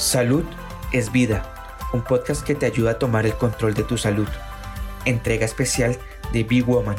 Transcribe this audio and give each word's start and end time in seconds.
Salud 0.00 0.44
es 0.94 1.12
vida, 1.12 1.78
un 1.92 2.02
podcast 2.02 2.42
que 2.42 2.54
te 2.54 2.64
ayuda 2.64 2.92
a 2.92 2.98
tomar 2.98 3.26
el 3.26 3.34
control 3.34 3.74
de 3.74 3.82
tu 3.82 3.98
salud. 3.98 4.26
Entrega 5.04 5.44
especial 5.44 5.94
de 6.32 6.42
Big 6.42 6.64
Woman, 6.64 6.96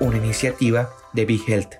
una 0.00 0.16
iniciativa 0.16 0.88
de 1.12 1.26
Big 1.26 1.42
Health. 1.46 1.74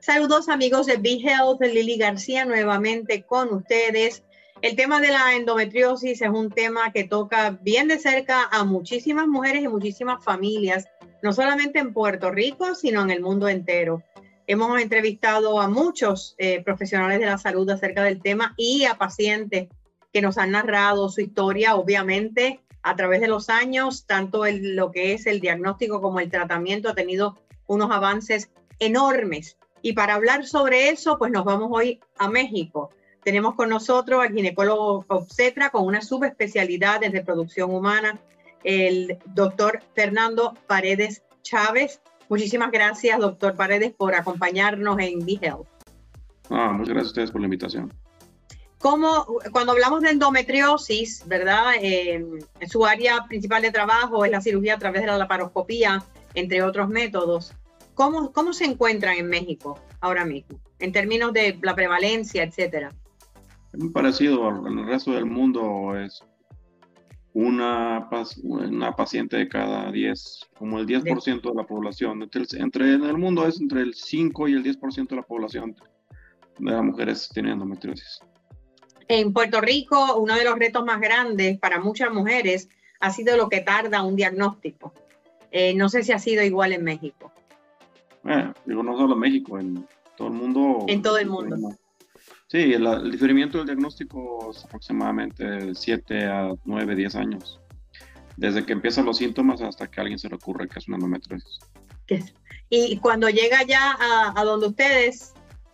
Saludos 0.00 0.48
amigos 0.48 0.86
de 0.86 0.96
Big 0.96 1.28
Health, 1.28 1.60
Lili 1.60 1.98
García 1.98 2.46
nuevamente 2.46 3.26
con 3.26 3.52
ustedes. 3.52 4.24
El 4.62 4.76
tema 4.76 5.02
de 5.02 5.08
la 5.08 5.34
endometriosis 5.34 6.22
es 6.22 6.30
un 6.30 6.48
tema 6.50 6.90
que 6.90 7.04
toca 7.04 7.50
bien 7.60 7.86
de 7.86 7.98
cerca 7.98 8.48
a 8.50 8.64
muchísimas 8.64 9.26
mujeres 9.26 9.62
y 9.62 9.68
muchísimas 9.68 10.24
familias, 10.24 10.86
no 11.22 11.34
solamente 11.34 11.80
en 11.80 11.92
Puerto 11.92 12.30
Rico, 12.30 12.74
sino 12.74 13.02
en 13.02 13.10
el 13.10 13.20
mundo 13.20 13.46
entero. 13.46 14.02
Hemos 14.52 14.80
entrevistado 14.80 15.60
a 15.60 15.68
muchos 15.68 16.34
eh, 16.36 16.60
profesionales 16.64 17.20
de 17.20 17.26
la 17.26 17.38
salud 17.38 17.70
acerca 17.70 18.02
del 18.02 18.20
tema 18.20 18.52
y 18.56 18.84
a 18.84 18.98
pacientes 18.98 19.68
que 20.12 20.20
nos 20.20 20.38
han 20.38 20.50
narrado 20.50 21.08
su 21.08 21.20
historia, 21.20 21.76
obviamente, 21.76 22.60
a 22.82 22.96
través 22.96 23.20
de 23.20 23.28
los 23.28 23.48
años, 23.48 24.06
tanto 24.06 24.44
el, 24.46 24.74
lo 24.74 24.90
que 24.90 25.12
es 25.12 25.26
el 25.26 25.38
diagnóstico 25.38 26.02
como 26.02 26.18
el 26.18 26.32
tratamiento 26.32 26.88
ha 26.88 26.96
tenido 26.96 27.38
unos 27.68 27.92
avances 27.92 28.50
enormes. 28.80 29.56
Y 29.82 29.92
para 29.92 30.14
hablar 30.14 30.44
sobre 30.44 30.88
eso, 30.88 31.16
pues 31.16 31.30
nos 31.30 31.44
vamos 31.44 31.68
hoy 31.70 32.00
a 32.18 32.28
México. 32.28 32.90
Tenemos 33.22 33.54
con 33.54 33.68
nosotros 33.68 34.20
al 34.20 34.34
ginecólogo 34.34 35.04
obstetra 35.06 35.70
con 35.70 35.86
una 35.86 36.02
subespecialidad 36.02 37.04
en 37.04 37.12
reproducción 37.12 37.72
humana, 37.72 38.18
el 38.64 39.16
doctor 39.26 39.78
Fernando 39.94 40.54
Paredes 40.66 41.22
Chávez. 41.42 42.00
Muchísimas 42.30 42.70
gracias, 42.70 43.18
doctor 43.18 43.56
Paredes, 43.56 43.92
por 43.92 44.14
acompañarnos 44.14 45.00
en 45.00 45.26
BeHealth. 45.26 45.66
Ah, 46.48 46.72
muchas 46.72 46.94
gracias 46.94 47.06
a 47.06 47.10
ustedes 47.10 47.30
por 47.32 47.40
la 47.40 47.46
invitación. 47.48 47.92
Como 48.78 49.26
cuando 49.50 49.72
hablamos 49.72 50.00
de 50.00 50.10
endometriosis, 50.10 51.26
¿verdad? 51.26 51.72
Eh, 51.82 52.24
su 52.68 52.86
área 52.86 53.26
principal 53.26 53.62
de 53.62 53.72
trabajo 53.72 54.24
es 54.24 54.30
la 54.30 54.40
cirugía 54.40 54.74
a 54.74 54.78
través 54.78 55.02
de 55.02 55.08
la 55.08 55.18
laparoscopía, 55.18 56.04
entre 56.34 56.62
otros 56.62 56.88
métodos. 56.88 57.52
¿Cómo, 57.94 58.32
cómo 58.32 58.52
se 58.52 58.64
encuentran 58.64 59.16
en 59.16 59.28
México 59.28 59.80
ahora 60.00 60.24
mismo, 60.24 60.60
en 60.78 60.92
términos 60.92 61.32
de 61.32 61.58
la 61.60 61.74
prevalencia, 61.74 62.44
etcétera? 62.44 62.94
Es 63.72 63.80
muy 63.80 63.90
parecido 63.90 64.48
al 64.48 64.86
resto 64.86 65.10
del 65.10 65.26
mundo. 65.26 65.96
Es 65.96 66.24
una, 67.32 68.08
una 68.42 68.96
paciente 68.96 69.36
de 69.36 69.48
cada 69.48 69.90
10, 69.92 70.50
como 70.56 70.78
el 70.78 70.86
10% 70.86 71.40
de 71.40 71.54
la 71.54 71.64
población. 71.64 72.22
Entre, 72.22 72.94
en 72.94 73.04
el 73.04 73.18
mundo 73.18 73.46
es 73.46 73.60
entre 73.60 73.82
el 73.82 73.94
5 73.94 74.48
y 74.48 74.54
el 74.54 74.64
10% 74.64 75.08
de 75.08 75.16
la 75.16 75.22
población 75.22 75.76
de 76.58 76.70
las 76.70 76.82
mujeres 76.82 77.28
tienen 77.32 77.52
endometriosis. 77.52 78.20
En 79.08 79.32
Puerto 79.32 79.60
Rico, 79.60 80.16
uno 80.18 80.36
de 80.36 80.44
los 80.44 80.58
retos 80.58 80.84
más 80.84 81.00
grandes 81.00 81.58
para 81.58 81.80
muchas 81.80 82.12
mujeres 82.12 82.68
ha 83.00 83.10
sido 83.10 83.36
lo 83.36 83.48
que 83.48 83.60
tarda 83.60 84.02
un 84.02 84.14
diagnóstico. 84.14 84.92
Eh, 85.50 85.74
no 85.74 85.88
sé 85.88 86.04
si 86.04 86.12
ha 86.12 86.18
sido 86.18 86.44
igual 86.44 86.72
en 86.72 86.84
México. 86.84 87.32
Bueno, 88.22 88.54
digo, 88.64 88.82
no 88.82 88.96
solo 88.96 89.14
en 89.14 89.20
México, 89.20 89.58
en 89.58 89.86
todo 90.16 90.28
el 90.28 90.34
mundo. 90.34 90.84
En 90.86 91.02
todo 91.02 91.18
el 91.18 91.26
mundo. 91.26 91.56
Sí, 92.50 92.72
el, 92.72 93.12
diferimiento 93.12 93.58
del 93.58 93.68
diagnóstico 93.68 94.50
es 94.50 94.64
aproximadamente 94.64 95.72
7 95.72 96.26
a 96.26 96.52
9, 96.64 96.96
10 96.96 97.14
años. 97.14 97.60
Desde 98.36 98.66
que 98.66 98.72
empiezan 98.72 99.04
los 99.04 99.18
síntomas 99.18 99.60
hasta 99.60 99.88
que 99.88 100.00
a 100.00 100.02
alguien 100.02 100.18
se 100.18 100.28
le 100.28 100.34
ocurre 100.34 100.66
que 100.66 100.80
es 100.80 100.88
una 100.88 100.96
endometriosis. 100.96 101.60
Y 102.68 102.96
cuando 102.98 103.28
llega 103.28 103.62
ya 103.62 103.96
a, 104.34 104.44
donde 104.44 104.66
ustedes, 104.66 105.32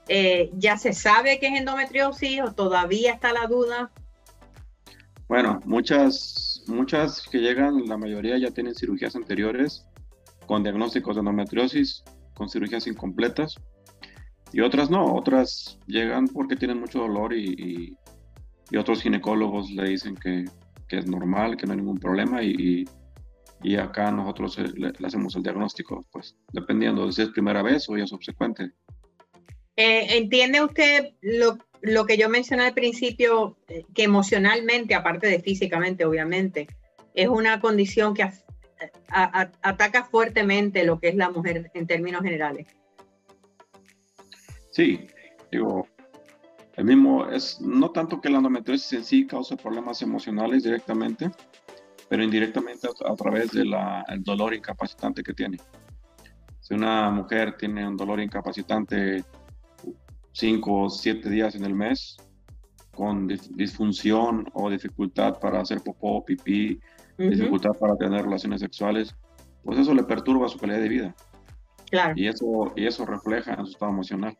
eh, 0.08 0.50
¿ya 0.52 0.77
se 0.77 0.92
sabe 0.92 1.38
que 1.38 1.47
es 1.47 1.58
endometriosis 1.58 2.42
o 2.42 2.52
todavía 2.52 3.14
está 3.14 3.32
la 3.32 3.47
duda? 3.47 3.91
Bueno, 5.28 5.60
muchas, 5.64 6.62
muchas 6.66 7.22
que 7.22 7.38
llegan, 7.38 7.86
la 7.86 7.97
mayoría 7.97 8.36
ya 8.36 8.50
tienen 8.50 8.74
cirugías 8.74 9.16
anteriores 9.16 9.86
con 10.47 10.62
diagnósticos 10.62 11.16
de 11.16 11.20
endometriosis, 11.20 12.04
con 12.34 12.50
cirugías 12.50 12.86
incompletas 12.86 13.56
y 14.53 14.61
otras 14.61 14.91
no, 14.91 15.15
otras 15.15 15.79
llegan 15.87 16.29
porque 16.29 16.57
tienen 16.57 16.81
mucho 16.81 17.01
dolor 17.01 17.34
y, 17.34 17.97
y, 18.71 18.77
otros 18.77 19.03
ginecólogos 19.03 19.71
le 19.71 19.91
dicen 19.91 20.17
que, 20.17 20.45
que, 20.89 20.99
es 20.99 21.07
normal, 21.07 21.57
que 21.57 21.67
no 21.67 21.73
hay 21.73 21.79
ningún 21.79 21.99
problema 21.99 22.43
y, 22.43 22.84
y 23.62 23.77
acá 23.77 24.11
nosotros 24.11 24.59
eh, 24.59 24.65
le, 24.75 24.93
hacemos 25.07 25.34
el 25.37 25.43
diagnóstico, 25.43 26.05
pues 26.11 26.37
dependiendo 26.53 27.07
de 27.07 27.12
si 27.12 27.23
es 27.23 27.29
primera 27.31 27.62
vez 27.62 27.89
o 27.89 27.97
ya 27.97 28.07
subsecuente. 28.07 28.73
Eh, 29.77 30.17
¿Entiende 30.17 30.63
usted 30.63 31.13
lo, 31.21 31.59
lo, 31.83 32.07
que 32.07 32.17
yo 32.17 32.28
mencioné 32.28 32.65
al 32.65 32.75
principio, 32.75 33.57
eh, 33.69 33.84
que 33.95 34.05
emocionalmente, 34.05 34.95
aparte 34.95 35.27
de 35.27 35.41
físicamente, 35.41 36.05
obviamente, 36.05 36.67
es 37.15 37.28
una 37.28 37.61
condición 37.61 38.15
que 38.15 38.28
ataca 39.63 40.05
fuertemente 40.05 40.84
lo 40.84 40.99
que 40.99 41.09
es 41.09 41.15
la 41.15 41.31
mujer 41.31 41.71
en 41.73 41.87
términos 41.87 42.23
generales? 42.23 42.67
Sí, 44.76 45.06
digo, 45.50 45.87
el 46.75 46.84
mismo 46.84 47.26
es 47.31 47.59
no 47.62 47.92
tanto 47.92 48.20
que 48.20 48.28
la 48.28 48.37
endometriosis 48.37 48.92
en 48.92 49.04
sí 49.06 49.26
cause 49.26 49.56
problemas 49.56 50.03
emocionales 50.03 50.64
directamente, 50.64 51.31
pero 52.10 52.22
indirectamente 52.22 52.86
a, 52.86 53.15
través 53.15 53.53
del 53.53 53.75
dolor 54.19 54.53
incapacitante 54.53 55.22
que 55.22 55.32
tiene. 55.32 55.56
Si 56.60 56.75
una 56.75 57.10
mujer 57.10 57.56
tiene 57.56 57.88
un 57.88 57.97
dolor 57.97 58.20
incapacitante 58.20 59.25
cinco 60.32 60.82
o 60.82 60.91
siete 60.91 61.31
días 61.31 61.54
en 61.54 61.65
el 61.65 61.72
mes, 61.72 62.19
con 62.94 63.28
disfunción 63.28 64.47
o 64.53 64.69
dificultad 64.69 65.38
para 65.41 65.62
hacer 65.62 65.81
popó, 65.81 66.22
pipí, 66.22 66.78
dificultad 67.16 67.72
para 67.81 67.97
tener 67.97 68.25
relaciones 68.25 68.60
sexuales, 68.60 69.16
pues 69.65 69.78
eso 69.78 69.94
le 69.94 70.04
perturba 70.04 70.50
su 70.50 70.59
calidad 70.59 70.81
de 70.81 70.88
vida. 70.91 71.15
Claro. 71.91 72.12
Y 72.15 72.28
eso, 72.28 72.75
y 72.76 72.84
eso 72.84 73.06
refleja 73.06 73.54
en 73.54 73.65
su 73.65 73.72
estado 73.72 73.91
emocional. 73.91 74.36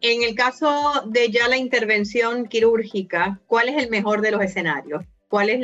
En 0.00 0.22
el 0.22 0.34
caso 0.34 1.02
de 1.06 1.30
ya 1.30 1.48
la 1.48 1.56
intervención 1.56 2.46
quirúrgica, 2.46 3.40
¿cuál 3.46 3.68
es 3.68 3.82
el 3.82 3.90
mejor 3.90 4.20
de 4.20 4.30
los 4.30 4.42
escenarios? 4.42 5.04
¿Cuál 5.28 5.50
es 5.50 5.60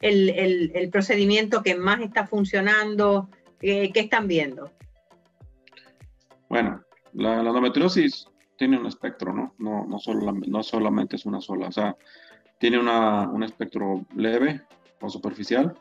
el, 0.00 0.88
procedimiento 0.90 1.62
que 1.62 1.76
más 1.76 2.00
está 2.00 2.26
funcionando? 2.26 3.28
¿Qué, 3.60 3.90
están 3.94 4.26
viendo? 4.26 4.70
Bueno, 6.48 6.82
la, 7.14 7.38
endometriosis 7.38 8.26
tiene 8.56 8.78
un 8.78 8.86
espectro, 8.86 9.32
¿no? 9.32 9.54
No, 9.58 10.62
solamente 10.62 11.16
es 11.16 11.24
una 11.24 11.40
sola, 11.40 11.68
o 11.68 11.72
sea, 11.72 11.96
tiene 12.58 12.78
un 12.80 13.42
espectro 13.44 14.04
leve 14.16 14.60
o 15.00 15.08
superficial, 15.08 15.74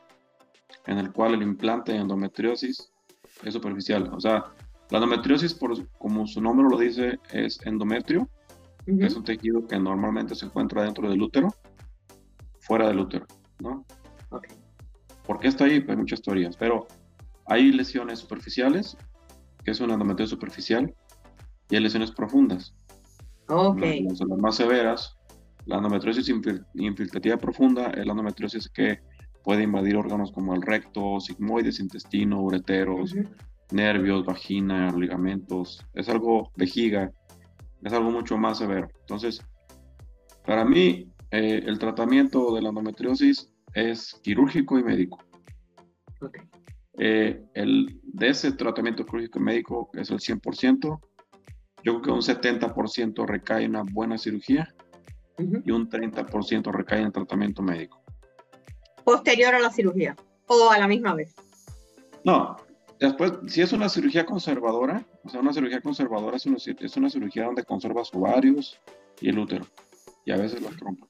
en 0.86 1.00
el 1.00 1.12
cual 1.12 1.34
el 1.34 1.42
implante 1.42 1.94
de 1.94 2.00
endometriosis 2.00 2.92
es 3.44 3.54
superficial. 3.54 4.12
O 4.14 4.22
sea, 4.22 4.46
la 4.90 5.00
endometriosis, 5.00 5.54
por, 5.54 5.88
como 5.98 6.28
su 6.28 6.42
nombre 6.42 6.68
lo 6.70 6.78
dice, 6.78 7.20
es 7.32 7.60
endometrio, 7.66 8.30
es 8.86 9.16
un 9.16 9.26
tejido 9.26 9.68
que 9.68 9.78
normalmente 9.78 10.34
se 10.34 10.46
encuentra 10.46 10.84
dentro 10.84 11.10
del 11.10 11.22
útero, 11.22 11.54
fuera 12.60 12.88
del 12.88 13.00
útero, 13.00 13.26
¿no? 13.60 13.86
Okay. 14.30 14.56
¿Por 15.26 15.40
qué 15.40 15.50
está 15.50 15.66
ahí? 15.66 15.82
Pues 15.82 15.90
hay 15.90 15.98
muchas 15.98 16.22
teorías, 16.22 16.56
pero 16.56 16.88
hay 17.46 17.72
lesiones 17.74 18.20
superficiales, 18.20 18.96
que 19.66 19.72
es 19.72 19.82
una 19.82 19.94
endometriosis 19.94 20.32
superficial, 20.32 20.94
y 21.70 21.76
hay 21.76 21.82
lesiones 21.82 22.12
profundas. 22.12 22.74
Ok. 23.50 23.82
Las, 24.04 24.22
más 24.40 24.56
severas, 24.56 25.18
la 25.66 25.78
endometriosis 25.78 26.30
infiltrativa 26.76 27.36
profunda 27.36 27.88
es 27.88 28.06
la 28.06 28.12
endometriosis 28.14 28.70
que 28.70 29.02
puede 29.44 29.64
invadir 29.64 29.98
órganos 29.98 30.32
como 30.32 30.54
el 30.54 30.62
recto, 30.62 31.20
sigmoides, 31.20 31.82
intestino, 31.82 32.42
ureteros, 32.42 33.14
nervios, 33.72 34.26
vagina, 34.26 34.92
ligamentos, 34.92 35.86
es 35.94 36.10
algo 36.10 36.52
vejiga, 36.56 37.12
es 37.84 37.94
algo 37.94 38.12
mucho 38.12 38.38
más 38.38 38.58
severo. 38.60 38.90
Entonces, 39.02 39.42
para 40.46 40.64
mí, 40.64 41.12
eh, 41.32 41.62
el 41.66 41.78
tratamiento 41.78 42.54
de 42.54 42.62
la 42.62 42.70
endometriosis 42.70 43.52
es 43.74 44.20
quirúrgico 44.24 44.80
y 44.80 44.84
médico. 44.84 45.20
Eh, 46.98 47.44
el, 47.54 48.00
de 48.04 48.30
ese 48.30 48.54
tratamiento 48.54 49.06
quirúrgico 49.06 49.40
y 49.40 49.44
médico 49.44 49.90
es 49.94 50.10
el 50.10 50.20
100%. 50.20 51.00
Yo 51.84 52.02
creo 52.02 52.02
que 52.02 52.12
un 52.12 52.22
70% 52.22 53.26
recae 53.26 53.66
en 53.66 53.72
una 53.72 53.84
buena 53.84 54.18
cirugía 54.18 54.74
y 55.38 55.72
un 55.72 55.90
30% 55.90 56.72
recae 56.72 57.02
en 57.02 57.12
tratamiento 57.12 57.62
médico. 57.62 58.02
Posterior 59.04 59.54
a 59.54 59.60
la 59.60 59.70
cirugía 59.70 60.16
o 60.48 60.72
a 60.72 60.80
la 60.80 60.88
misma 60.88 61.14
vez. 61.14 61.36
No, 62.24 62.58
Después, 63.00 63.34
si 63.48 63.62
es 63.62 63.74
una 63.74 63.90
cirugía 63.90 64.26
conservadora, 64.26 65.06
o 65.24 65.30
sea, 65.30 65.42
una 65.42 65.54
cirugía 65.54 65.82
conservadora 65.82 66.38
es 66.38 66.46
una, 66.46 66.58
es 66.58 66.98
una 66.98 67.10
cirugía 67.10 67.46
donde 67.46 67.64
conservas 67.64 68.10
ovarios 68.14 68.80
y 69.22 69.30
el 69.30 69.38
útero, 69.38 69.66
y 70.26 70.32
a 70.32 70.38
veces 70.38 70.62
la 70.62 70.70
trompa. 70.70 71.08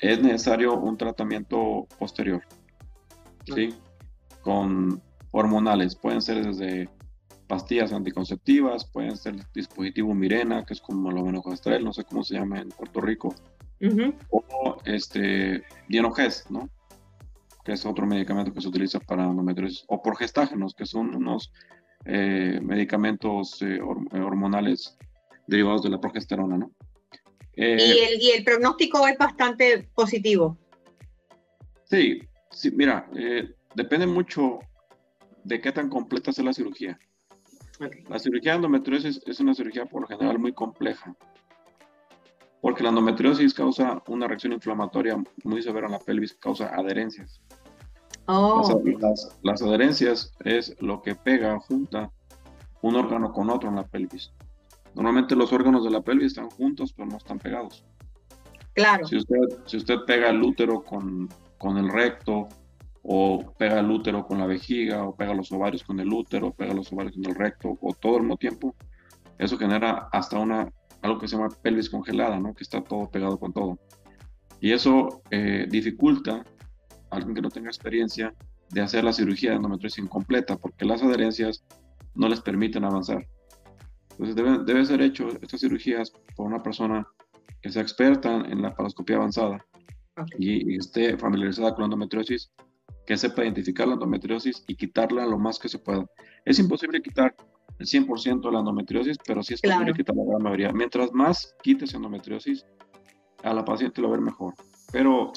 Es 0.00 0.20
necesario 0.20 0.74
un 0.74 0.96
tratamiento 0.96 1.86
posterior, 1.98 2.42
¿sí? 3.54 3.74
Con 4.42 5.00
hormonales, 5.30 5.94
pueden 5.94 6.22
ser 6.22 6.44
desde 6.44 6.88
pastillas 7.46 7.92
anticonceptivas, 7.92 8.84
pueden 8.84 9.16
ser 9.16 9.36
dispositivo 9.52 10.14
Mirena, 10.14 10.64
que 10.64 10.74
es 10.74 10.80
como 10.80 11.10
lo 11.10 11.24
menojastrel, 11.24 11.84
no 11.84 11.92
sé 11.92 12.04
cómo 12.04 12.24
se 12.24 12.34
llama 12.34 12.60
en 12.60 12.68
Puerto 12.70 13.00
Rico, 13.00 13.34
o 14.30 14.76
este, 14.84 15.62
Dienogest, 15.88 16.50
¿no? 16.50 16.68
Que 17.64 17.72
es 17.72 17.84
otro 17.84 18.06
medicamento 18.06 18.52
que 18.52 18.60
se 18.60 18.68
utiliza 18.68 19.00
para 19.00 19.24
endometriosis, 19.24 19.84
o 19.88 20.02
por 20.02 20.16
gestágenos, 20.16 20.74
que 20.74 20.86
son 20.86 21.14
unos 21.14 21.52
eh, 22.04 22.58
medicamentos 22.62 23.60
eh, 23.62 23.80
hormonales 23.80 24.96
derivados 25.46 25.82
de 25.82 25.90
la 25.90 26.00
progesterona, 26.00 26.56
¿no? 26.56 26.70
¿Y, 27.56 28.32
el, 28.34 28.44
pronóstico 28.44 29.06
es 29.06 29.18
bastante 29.18 29.90
positivo. 29.94 30.56
Sí, 31.84 32.22
sí 32.50 32.70
mira, 32.70 33.10
depende 33.74 34.06
mucho 34.06 34.60
de 35.44 35.60
qué 35.60 35.72
tan 35.72 35.90
completa 35.90 36.32
sea 36.32 36.44
la 36.44 36.52
cirugía. 36.54 36.98
La 38.08 38.18
cirugía 38.18 38.52
de 38.52 38.56
endometriosis 38.56 39.20
es 39.26 39.40
una 39.40 39.54
cirugía 39.54 39.86
por 39.86 40.02
lo 40.02 40.08
general 40.08 40.38
muy 40.38 40.52
compleja, 40.52 41.14
porque 42.60 42.82
la 42.82 42.90
endometriosis 42.90 43.54
causa 43.54 44.02
una 44.06 44.26
reacción 44.26 44.52
inflamatoria 44.52 45.16
muy 45.44 45.62
severa 45.62 45.86
en 45.86 45.92
la 45.92 45.98
pelvis, 45.98 46.34
causa 46.34 46.74
adherencias. 46.74 47.40
Oh. 48.26 48.82
Las, 49.42 49.62
adherencias 49.62 50.34
es 50.44 50.76
lo 50.80 51.02
que 51.02 51.14
pega, 51.14 51.58
junta 51.58 52.10
un 52.82 52.96
órgano 52.96 53.32
con 53.32 53.50
otro 53.50 53.68
en 53.68 53.76
la 53.76 53.86
pelvis. 53.86 54.32
Normalmente 54.94 55.36
los 55.36 55.52
órganos 55.52 55.84
de 55.84 55.90
la 55.90 56.00
pelvis 56.00 56.28
están 56.28 56.50
juntos, 56.50 56.92
pero 56.92 57.08
no 57.08 57.16
están 57.16 57.38
pegados. 57.38 57.84
Claro. 58.74 59.06
Si 59.06 59.16
usted, 59.16 59.36
si 59.66 59.76
usted 59.78 59.96
pega 60.06 60.30
el 60.30 60.42
útero 60.42 60.82
con, 60.82 61.28
con 61.58 61.76
el 61.76 61.90
recto, 61.90 62.48
o 63.02 63.52
pega 63.58 63.80
el 63.80 63.90
útero 63.90 64.26
con 64.26 64.38
la 64.38 64.46
vejiga, 64.46 65.04
o 65.04 65.14
pega 65.14 65.34
los 65.34 65.50
ovarios 65.52 65.82
con 65.82 65.98
el 66.00 66.12
útero, 66.12 66.48
o 66.48 66.52
pega 66.52 66.74
los 66.74 66.92
ovarios 66.92 67.14
con 67.14 67.26
el 67.26 67.34
recto, 67.34 67.78
o 67.80 67.94
todo 67.94 68.16
al 68.16 68.22
mismo 68.22 68.36
tiempo, 68.36 68.74
eso 69.38 69.56
genera 69.56 70.08
hasta 70.12 70.38
una, 70.38 70.70
algo 71.02 71.18
que 71.18 71.28
se 71.28 71.36
llama 71.36 71.48
pelvis 71.62 71.90
congelada, 71.90 72.38
¿no? 72.38 72.54
Que 72.54 72.62
está 72.62 72.82
todo 72.82 73.10
pegado 73.10 73.38
con 73.38 73.52
todo. 73.52 73.78
Y 74.60 74.72
eso 74.72 75.22
eh, 75.30 75.66
dificulta 75.68 76.44
a 77.10 77.16
alguien 77.16 77.34
que 77.34 77.42
no 77.42 77.50
tenga 77.50 77.68
experiencia 77.68 78.34
de 78.70 78.80
hacer 78.80 79.04
la 79.04 79.12
cirugía 79.12 79.50
de 79.50 79.56
endometriosis 79.56 80.04
incompleta, 80.04 80.56
porque 80.56 80.84
las 80.84 81.02
adherencias 81.02 81.64
no 82.14 82.28
les 82.28 82.40
permiten 82.40 82.84
avanzar. 82.84 83.26
Entonces 84.10 84.36
debe, 84.36 84.58
debe 84.64 84.84
ser 84.84 85.00
hecho 85.00 85.28
estas 85.40 85.60
cirugías 85.60 86.12
por 86.36 86.46
una 86.46 86.62
persona 86.62 87.06
que 87.62 87.70
sea 87.70 87.82
experta 87.82 88.44
en 88.48 88.62
la 88.62 88.74
paroscopía 88.74 89.16
avanzada 89.16 89.64
y, 90.38 90.74
y, 90.74 90.76
esté 90.76 91.16
familiarizada 91.16 91.72
con 91.72 91.80
la 91.80 91.84
endometriosis 91.86 92.50
que 93.06 93.16
sepa 93.16 93.44
identificar 93.44 93.88
la 93.88 93.94
endometriosis 93.94 94.62
y 94.66 94.76
quitarla 94.76 95.26
lo 95.26 95.38
más 95.38 95.58
que 95.58 95.68
se 95.68 95.78
pueda. 95.78 96.06
Es 96.44 96.58
imposible 96.58 97.02
quitar 97.02 97.34
el 97.80 97.86
100% 97.86 98.42
de 98.42 98.52
la 98.52 98.58
endometriosis, 98.58 99.16
pero 99.26 99.42
sí 99.42 99.54
es 99.54 99.62
posible 99.62 99.94
quitar 99.94 100.14
la 100.14 100.24
gran 100.24 100.42
mayoría. 100.42 100.70
Mientras 100.70 101.12
más 101.12 101.54
quites 101.62 101.94
endometriosis, 101.94 102.66
a 103.42 103.54
la 103.54 103.64
paciente 103.64 104.02
lo 104.02 104.08
va 104.08 104.16
a 104.16 104.18
ver 104.18 104.24
mejor. 104.26 104.54
Pero 104.92 105.32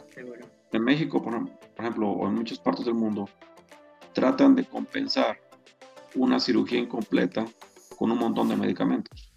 en 0.74 0.84
México, 0.84 1.22
por, 1.24 1.50
ejemplo, 1.78 2.10
o 2.10 2.28
en 2.28 2.36
muchas 2.36 2.60
partes 2.60 2.86
del 2.86 2.96
mundo, 2.96 3.30
tratan 4.12 4.56
de 4.56 4.66
compensar 4.66 5.40
una 6.16 6.38
cirugía 6.40 6.80
incompleta 6.80 7.46
con 7.98 8.12
un 8.12 8.18
montón 8.18 8.50
de 8.50 8.58
medicamentos. 8.58 9.32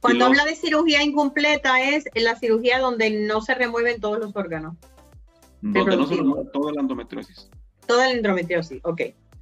Cuando 0.00 0.24
habla 0.24 0.46
de 0.46 0.54
cirugía 0.54 1.02
incompleta 1.02 1.82
es 1.82 2.04
la 2.14 2.36
cirugía 2.36 2.78
donde 2.78 3.10
no 3.26 3.42
se 3.42 3.54
remueven 3.54 4.00
todos 4.00 4.18
los 4.18 4.34
órganos. 4.34 4.74
Donde 5.60 5.96
no 5.96 6.06
se 6.06 6.16
remueve 6.16 6.48
toda 6.50 6.72
la 6.72 6.80
endometriosis. 6.80 7.50
Toda 7.86 8.06
la 8.06 8.12
endometriosis, 8.12 8.80
ok. 8.84 9.00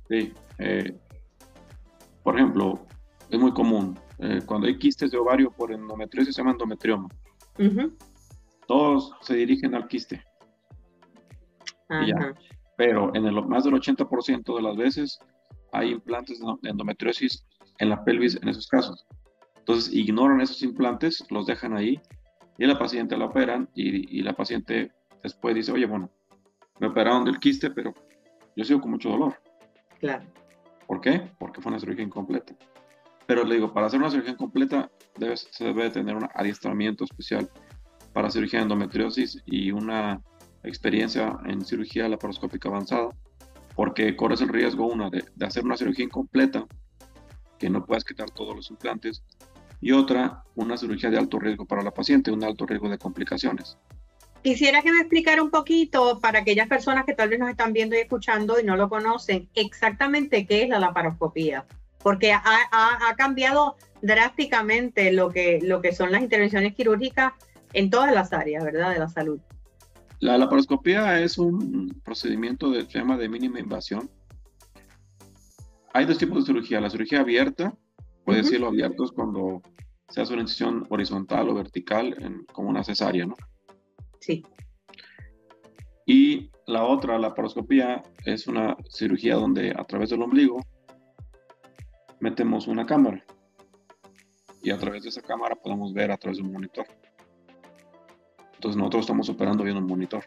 Sí. 0.09 0.33
Eh, 0.59 0.97
por 2.23 2.37
ejemplo, 2.37 2.87
es 3.31 3.39
muy 3.39 3.53
común. 3.53 3.99
Eh, 4.19 4.41
cuando 4.47 4.67
hay 4.67 4.79
quistes 4.79 5.11
de 5.11 5.19
ovario 5.19 5.51
por 5.51 5.73
endometriosis 5.73 6.35
se 6.35 6.41
llama 6.41 6.53
endometrioma. 6.53 7.09
Todos 8.67 9.13
se 9.21 9.35
dirigen 9.35 9.75
al 9.75 9.89
quiste. 9.89 10.23
Pero 12.77 13.15
en 13.15 13.27
el 13.27 13.47
más 13.47 13.65
del 13.65 13.75
80% 13.75 14.57
de 14.57 14.63
las 14.63 14.77
veces 14.77 15.19
hay 15.73 15.91
implantes 15.91 16.41
de 16.41 16.71
endometriosis 16.71 17.45
en 17.79 17.91
la 17.91 18.05
pelvis 18.05 18.39
en 18.41 18.49
esos 18.49 18.67
casos. 18.69 19.05
Entonces 19.59 19.93
ignoran 19.93 20.41
esos 20.41 20.63
implantes, 20.63 21.25
los 21.31 21.47
dejan 21.47 21.77
ahí 21.77 22.01
y 22.59 22.67
la 22.67 22.79
paciente 22.79 23.17
la 23.17 23.27
operan 23.27 23.69
y, 23.75 24.19
y 24.19 24.23
la 24.23 24.33
paciente 24.35 24.93
después 25.23 25.55
dice, 25.55 25.73
oye, 25.73 25.87
bueno, 25.87 26.11
me 26.81 26.89
operaron 26.89 27.25
del 27.25 27.39
quiste, 27.39 27.71
pero 27.71 27.95
yo 28.57 28.65
sigo 28.65 28.81
con 28.81 28.91
mucho 28.93 29.11
dolor. 29.11 29.35
Claro. 30.01 30.25
¿Por 30.93 31.01
qué? 31.01 31.23
Porque 31.39 31.63
fue 31.63 31.71
una 31.71 31.81
cirugía 31.81 32.05
incompleta. 32.05 32.55
Pero 33.27 33.45
le 33.45 33.55
digo, 33.55 33.73
para 33.73 33.87
hacer 33.87 33.99
una 33.99 34.11
cirugía 34.11 34.33
incompleta 34.33 34.91
debe, 35.17 35.39
se 35.39 35.65
debe 35.65 35.89
tener 35.89 36.15
un 36.15 36.29
adiestramiento 36.35 37.05
especial 37.05 37.49
para 38.13 38.31
cirugía 38.31 38.59
de 38.59 38.65
endometriosis 38.65 39.43
y 39.47 39.71
una 39.71 40.21
experiencia 40.63 41.39
en 41.47 41.65
cirugía 41.65 42.11
laparoscópica 42.11 42.69
avanzada, 42.69 43.09
porque 43.75 44.15
corres 44.17 44.43
el 44.43 44.51
riesgo, 44.51 44.87
una, 44.87 45.09
de 45.09 45.47
hacer 45.47 45.65
una 45.65 45.79
cirugía 45.79 46.05
incompleta, 46.05 46.67
que 47.59 47.71
no 47.71 47.87
puedas 47.87 48.05
quitar 48.05 48.29
todos 48.29 48.55
los 48.55 48.71
implantes, 48.71 49.25
y 49.81 49.93
otra, 49.93 50.45
una 50.57 50.77
cirugía 50.77 51.09
de 51.09 51.17
alto 51.17 51.39
riesgo 51.39 51.65
para 51.65 51.83
la 51.83 51.95
paciente, 51.95 52.31
un 52.31 52.45
alto 52.45 52.67
riesgo 52.67 52.91
de 52.91 52.99
complicaciones. 52.99 53.79
Quisiera 54.43 54.83
que 54.83 54.91
me 54.91 54.99
explicara 54.99 55.41
un 55.41 55.51
poquito 55.51 56.19
para 56.19 56.41
aquellas 56.41 56.69
personas 56.69 57.05
que 57.05 57.15
tal 57.15 57.29
vez 57.29 57.39
nos 57.39 57.49
están 57.49 57.73
viendo 57.73 57.95
y 57.95 58.01
escuchando 58.01 58.59
y 58.59 58.65
no 58.65 58.77
lo 58.77 58.89
conocen, 58.89 59.49
exactamente 59.55 60.47
qué 60.47 60.65
es 60.65 60.69
la 60.69 60.81
laparoscopía, 60.81 61.65
porque 62.03 62.33
ha, 62.33 63.15
cambiado 63.17 63.77
drásticamente 64.01 65.13
lo 65.13 65.31
que, 65.31 65.61
lo 65.63 65.81
que 65.81 65.93
son 65.93 66.11
las 66.11 66.23
intervenciones 66.23 66.75
quirúrgicas 66.75 67.35
en 67.73 67.89
todas 67.89 68.13
las 68.13 68.33
áreas, 68.33 68.65
¿verdad? 68.65 68.93
De 68.93 68.99
la 68.99 69.09
salud. 69.09 69.41
La 70.19 70.37
laparoscopía 70.39 71.21
es 71.21 71.39
un 71.39 72.01
procedimiento 72.05 72.71
de, 72.71 72.85
se 72.87 72.99
llama 72.99 73.17
de 73.17 73.29
mínima 73.29 73.61
invasión. 73.61 74.11
Hay 75.95 76.05
dos 76.05 76.19
tipos 76.19 76.39
de 76.39 76.47
cirugía. 76.47 76.81
La 76.81 76.91
cirugía 76.91 77.21
abierta, 77.21 77.75
puede 78.25 78.43
decirlo 78.43 78.69
abierto, 78.69 79.05
es 79.05 79.13
cuando 79.13 79.63
se 80.09 80.21
hace 80.21 80.33
una 80.33 80.43
incisión 80.43 80.87
horizontal 80.91 81.49
o 81.49 81.55
vertical, 81.55 82.17
en, 82.19 82.45
como 82.53 82.71
una 82.71 82.83
cesárea, 82.83 83.27
¿no? 83.27 83.37
Sí. 84.23 84.45
Y 86.07 86.51
la 86.67 86.85
otra, 86.85 87.19
la 87.19 87.35
paroscopía, 87.35 88.03
es 88.25 88.47
una 88.47 88.77
cirugía 88.89 89.35
donde 89.35 89.73
a 89.77 89.85
través 89.85 90.11
del 90.11 90.23
ombligo 90.23 90.61
metemos 92.21 92.69
una 92.69 92.87
cámara 92.87 93.25
y 94.63 94.71
a 94.71 94.79
través 94.79 95.03
de 95.03 95.09
esa 95.09 95.23
cámara 95.23 95.57
podemos 95.57 95.93
ver 95.93 96.13
a 96.13 96.17
través 96.17 96.39
de 96.39 96.45
un 96.45 96.53
monitor. 96.53 96.87
Entonces 98.55 98.77
nosotros 98.77 99.01
estamos 99.01 99.29
operando 99.29 99.65
bien 99.65 99.77
un 99.77 99.87
monitor. 99.87 100.25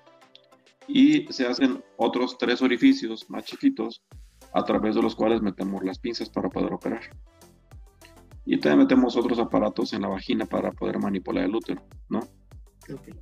Y 0.89 1.31
se 1.31 1.47
hacen 1.47 1.81
otros 1.95 2.37
tres 2.37 2.61
orificios 2.61 3.29
más 3.29 3.45
chiquitos 3.45 4.03
a 4.53 4.63
través 4.65 4.95
de 4.95 5.01
los 5.01 5.15
cuales 5.15 5.41
metemos 5.41 5.83
las 5.85 5.99
pinzas 5.99 6.29
para 6.29 6.49
poder 6.49 6.73
operar. 6.73 7.01
Y 8.45 8.59
también 8.59 8.79
metemos 8.79 9.15
otros 9.15 9.39
aparatos 9.39 9.93
en 9.93 10.01
la 10.01 10.09
vagina 10.09 10.45
para 10.45 10.71
poder 10.71 10.99
manipular 10.99 11.45
el 11.45 11.55
útero, 11.55 11.81
¿no? 12.09 12.19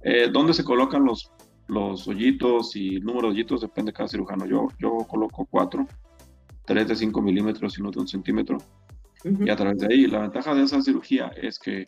Eh, 0.01 0.29
¿Dónde 0.32 0.53
se 0.53 0.63
colocan 0.63 1.05
los, 1.05 1.32
los 1.67 2.08
hoyitos 2.08 2.75
y 2.75 2.96
el 2.98 3.03
número 3.03 3.27
de 3.27 3.34
hoyitos? 3.34 3.62
Depende 3.62 3.91
de 3.91 3.98
cada 3.98 4.10
cirujano. 4.10 4.46
Yo, 4.46 4.67
yo 4.79 4.98
coloco 5.08 5.46
cuatro, 5.50 5.88
tres 6.65 6.88
de 6.88 6.96
5 6.96 7.22
milímetros 7.22 7.77
y 7.77 7.82
uno 7.82 7.91
de 7.91 8.00
un 8.00 8.08
centímetro. 8.08 8.58
Y 9.24 9.50
a 9.50 9.55
través 9.55 9.77
de 9.79 9.88
ahí, 9.88 10.08
la 10.08 10.20
ventaja 10.20 10.53
de 10.53 10.63
esa 10.63 10.82
cirugía 10.82 11.32
es 11.38 11.58
que 11.58 11.88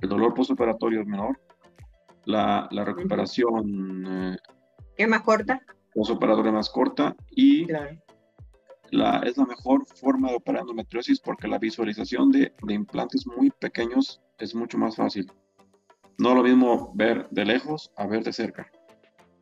el 0.00 0.08
dolor 0.08 0.32
postoperatorio 0.32 1.02
es 1.02 1.06
menor, 1.06 1.38
la, 2.24 2.68
la 2.70 2.84
recuperación 2.84 4.06
eh, 4.06 4.36
es 4.96 5.08
más 5.08 5.22
corta. 5.22 5.60
Postoperatoria 5.94 6.50
es 6.50 6.54
más 6.54 6.70
corta 6.70 7.14
y 7.30 7.66
la, 8.90 9.18
es 9.20 9.36
la 9.36 9.44
mejor 9.44 9.84
forma 9.86 10.30
de 10.30 10.36
operar 10.36 10.62
endometriosis 10.62 11.20
porque 11.20 11.48
la 11.48 11.58
visualización 11.58 12.30
de, 12.30 12.52
de 12.62 12.74
implantes 12.74 13.26
muy 13.26 13.50
pequeños 13.50 14.20
es 14.38 14.54
mucho 14.54 14.78
más 14.78 14.96
fácil. 14.96 15.30
No 16.18 16.34
lo 16.34 16.42
mismo 16.42 16.92
ver 16.94 17.28
de 17.30 17.44
lejos 17.44 17.90
a 17.96 18.06
ver 18.06 18.22
de 18.24 18.32
cerca. 18.32 18.70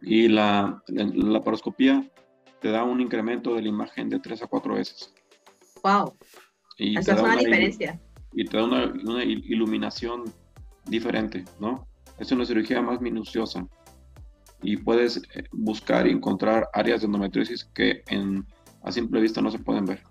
Y 0.03 0.29
la, 0.29 0.83
la 0.89 1.43
paroscopía 1.43 2.09
te 2.61 2.71
da 2.71 2.85
un 2.85 3.01
incremento 3.01 3.55
de 3.55 3.63
la 3.63 3.69
imagen 3.69 4.09
de 4.09 4.19
3 4.19 4.43
a 4.43 4.47
4 4.47 4.75
veces. 4.75 5.13
¡Wow! 5.83 6.15
Y 6.79 6.99
Esa 6.99 7.15
es 7.15 7.21
una, 7.21 7.37
diferencia. 7.37 8.01
Y 8.33 8.45
te 8.45 8.57
da 8.57 8.65
una, 8.65 8.87
una, 9.05 9.25
iluminación 9.25 10.25
diferente, 10.87 11.45
¿no? 11.59 11.87
Es 12.19 12.33
una 12.33 12.45
cirugía 12.45 12.81
más 12.81 13.01
minuciosa 13.01 13.67
y 14.63 14.77
puedes 14.77 15.19
eh, 15.35 15.45
buscar 15.53 16.07
y 16.07 16.11
encontrar 16.11 16.69
áreas 16.73 17.01
de 17.01 17.07
endometriosis 17.07 17.65
que 17.65 18.03
en, 18.09 18.47
a 18.83 18.93
simple 18.93 19.21
vista 19.21 19.41
no 19.41 19.51
se 19.51 19.59
pueden 19.59 19.87
ver. 19.87 20.03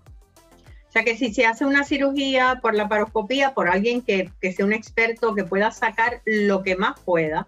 O 0.90 0.92
sea 0.92 1.04
que 1.04 1.16
si 1.16 1.32
se 1.32 1.46
hace 1.46 1.64
una 1.64 1.84
cirugía 1.84 2.58
por 2.60 2.74
la 2.74 2.88
paroscopía, 2.88 3.54
por 3.54 3.68
alguien 3.68 4.02
que, 4.02 4.28
sea 4.40 4.66
un 4.66 4.72
experto, 4.72 5.36
que 5.36 5.44
pueda 5.44 5.70
sacar 5.70 6.20
lo 6.24 6.64
que 6.64 6.74
más 6.74 6.98
pueda, 6.98 7.46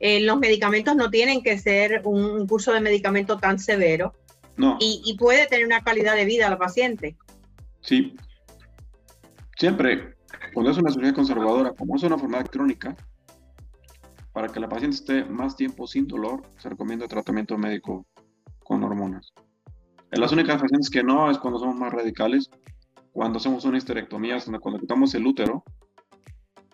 eh, 0.00 0.20
los 0.20 0.40
medicamentos 0.40 0.96
no 0.96 1.08
tienen 1.08 1.44
que 1.44 1.56
ser 1.60 2.02
un, 2.04 2.44
curso 2.48 2.72
de 2.72 2.80
medicamento 2.80 3.38
tan 3.38 3.60
severo. 3.60 4.14
No. 4.56 4.78
Y, 4.80 5.16
puede 5.16 5.46
tener 5.46 5.64
una 5.64 5.84
calidad 5.84 6.16
de 6.16 6.24
vida 6.24 6.50
la 6.50 6.58
paciente. 6.58 7.16
Sí. 7.82 8.16
Siempre, 9.56 10.16
cuando 10.52 10.72
es 10.72 10.78
una 10.78 10.90
cirugía 10.90 11.14
conservadora, 11.14 11.70
como 11.74 11.94
es 11.94 12.02
una 12.02 12.16
enfermedad 12.16 12.48
crónica, 12.48 12.96
para 14.32 14.48
que 14.48 14.58
la 14.58 14.68
paciente 14.68 14.96
esté 14.96 15.24
más 15.24 15.54
tiempo 15.54 15.86
sin 15.86 16.08
dolor, 16.08 16.42
se 16.58 16.68
recomienda 16.68 17.06
tratamiento 17.06 17.56
médico 17.56 18.04
con 18.64 18.82
hormonas. 18.82 19.32
En 20.10 20.20
las 20.20 20.32
únicas 20.32 20.60
pacientes 20.60 20.90
que 20.90 21.04
no 21.04 21.30
es 21.30 21.38
cuando 21.38 21.60
somos 21.60 21.76
más 21.76 21.92
radicales, 21.92 22.50
cuando 23.12 23.38
hacemos 23.38 23.64
una 23.64 23.78
histerectomía, 23.78 24.38
cuando 24.60 24.80
quitamos 24.80 25.14
el 25.14 25.26
útero, 25.26 25.62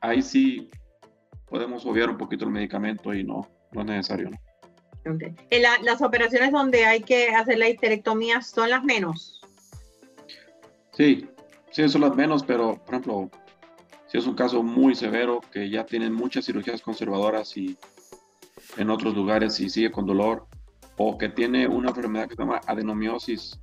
ahí 0.00 0.22
sí 0.22 0.70
podemos 1.46 1.84
obviar 1.84 2.10
un 2.10 2.18
poquito 2.18 2.44
el 2.44 2.50
medicamento 2.50 3.12
y 3.12 3.24
no, 3.24 3.48
no 3.72 3.80
es 3.80 3.86
necesario. 3.86 4.30
¿no? 4.30 5.14
Okay. 5.14 5.34
las 5.82 6.02
operaciones 6.02 6.52
donde 6.52 6.84
hay 6.84 7.00
que 7.00 7.30
hacer 7.30 7.58
la 7.58 7.68
histerectomía 7.68 8.42
son 8.42 8.70
las 8.70 8.84
menos. 8.84 9.40
Sí, 10.92 11.26
sí, 11.70 11.88
son 11.88 12.02
las 12.02 12.14
menos, 12.14 12.42
pero 12.42 12.76
por 12.84 12.94
ejemplo, 12.94 13.30
si 14.06 14.18
es 14.18 14.26
un 14.26 14.34
caso 14.34 14.62
muy 14.62 14.94
severo 14.94 15.40
que 15.52 15.70
ya 15.70 15.86
tienen 15.86 16.12
muchas 16.12 16.44
cirugías 16.46 16.82
conservadoras 16.82 17.56
y 17.56 17.76
en 18.76 18.90
otros 18.90 19.14
lugares 19.14 19.58
y 19.60 19.70
sigue 19.70 19.90
con 19.90 20.06
dolor, 20.06 20.46
o 20.96 21.16
que 21.16 21.28
tiene 21.28 21.66
una 21.66 21.90
enfermedad 21.90 22.28
que 22.28 22.34
se 22.34 22.42
llama 22.42 22.60
adenomiosis, 22.66 23.58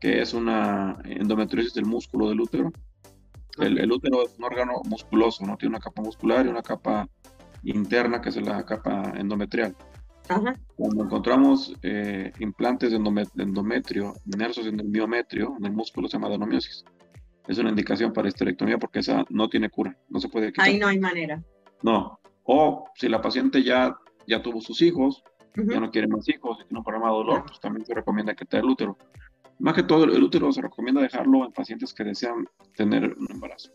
que 0.00 0.20
es 0.22 0.32
una 0.32 0.98
endometriosis 1.04 1.74
del 1.74 1.84
músculo 1.84 2.28
del 2.28 2.40
útero. 2.40 2.72
El, 3.58 3.92
útero 3.92 4.24
es 4.24 4.38
un 4.38 4.44
órgano 4.44 4.80
musculoso, 4.84 5.44
¿no? 5.44 5.56
Tiene 5.58 5.76
una 5.76 5.84
capa 5.84 6.00
muscular 6.00 6.46
y 6.46 6.48
una 6.48 6.62
capa 6.62 7.06
interna, 7.62 8.22
que 8.22 8.30
es 8.30 8.36
la 8.36 8.64
capa 8.64 9.12
endometrial. 9.16 9.76
Cuando 10.76 11.04
encontramos 11.04 11.74
eh, 11.82 12.32
implantes 12.38 12.92
de 12.92 12.96
endometrio 12.96 14.14
inmersos 14.26 14.66
en 14.66 14.78
el 14.78 14.86
miometrio, 14.86 15.56
en 15.58 15.66
el 15.66 15.72
músculo, 15.72 16.08
se 16.08 16.16
llama 16.16 16.28
adenomiosis. 16.28 16.84
Es 17.48 17.58
una 17.58 17.70
indicación 17.70 18.12
para 18.12 18.28
esterectomía 18.28 18.78
porque 18.78 19.00
esa 19.00 19.24
no 19.28 19.48
tiene 19.48 19.68
cura, 19.68 19.96
no 20.08 20.20
se 20.20 20.28
puede 20.28 20.52
quitar. 20.52 20.66
Ahí 20.66 20.78
no 20.78 20.86
hay 20.86 21.00
manera. 21.00 21.42
No. 21.82 22.20
O 22.44 22.88
si 22.94 23.08
la 23.08 23.20
paciente 23.20 23.62
ya, 23.62 23.96
ya 24.26 24.40
tuvo 24.40 24.60
sus 24.60 24.80
hijos, 24.82 25.24
ya 25.56 25.80
no 25.80 25.90
quiere 25.90 26.06
más 26.06 26.28
hijos 26.28 26.58
y 26.60 26.64
tiene 26.68 26.78
un 26.78 26.84
problema 26.84 27.08
de 27.08 27.14
dolor, 27.14 27.44
pues 27.46 27.58
también 27.58 27.84
se 27.84 27.92
recomienda 27.92 28.34
que 28.34 28.44
te 28.44 28.58
el 28.58 28.66
útero. 28.66 28.96
Más 29.60 29.74
que 29.74 29.82
todo, 29.82 30.04
el 30.04 30.22
útero 30.22 30.50
se 30.52 30.62
recomienda 30.62 31.02
dejarlo 31.02 31.44
en 31.44 31.52
pacientes 31.52 31.92
que 31.92 32.02
desean 32.02 32.48
tener 32.74 33.04
un 33.04 33.30
embarazo. 33.30 33.70